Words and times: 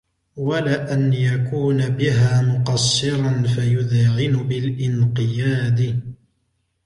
وَلَأَنْ 0.37 1.13
يَكُونَ 1.13 1.89
بِهَا 1.89 2.41
مُقَصِّرًا 2.41 3.41
فَيُذْعِنُ 3.55 4.47
بِالِانْقِيَادِ 4.47 6.01